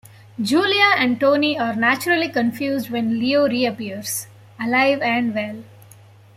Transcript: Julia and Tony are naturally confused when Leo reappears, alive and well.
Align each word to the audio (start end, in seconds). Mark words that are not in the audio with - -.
Julia 0.41 0.95
and 0.97 1.19
Tony 1.19 1.59
are 1.59 1.75
naturally 1.75 2.27
confused 2.27 2.89
when 2.89 3.19
Leo 3.19 3.47
reappears, 3.47 4.25
alive 4.59 4.99
and 4.99 5.35
well. 5.35 5.61